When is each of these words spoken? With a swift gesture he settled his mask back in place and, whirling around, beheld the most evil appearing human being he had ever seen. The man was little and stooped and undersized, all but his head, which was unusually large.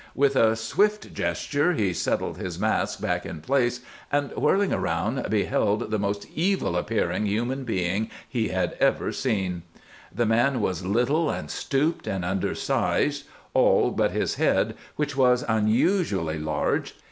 With 0.15 0.35
a 0.35 0.55
swift 0.55 1.13
gesture 1.13 1.73
he 1.73 1.93
settled 1.93 2.39
his 2.39 2.57
mask 2.57 3.01
back 3.01 3.23
in 3.23 3.39
place 3.39 3.81
and, 4.11 4.31
whirling 4.31 4.73
around, 4.73 5.27
beheld 5.29 5.91
the 5.91 5.99
most 5.99 6.25
evil 6.33 6.75
appearing 6.75 7.27
human 7.27 7.65
being 7.65 8.09
he 8.27 8.47
had 8.47 8.73
ever 8.79 9.11
seen. 9.11 9.61
The 10.11 10.25
man 10.25 10.59
was 10.59 10.83
little 10.83 11.29
and 11.29 11.51
stooped 11.51 12.07
and 12.07 12.25
undersized, 12.25 13.25
all 13.53 13.91
but 13.91 14.09
his 14.09 14.37
head, 14.41 14.73
which 14.95 15.15
was 15.15 15.45
unusually 15.47 16.39
large. 16.39 16.95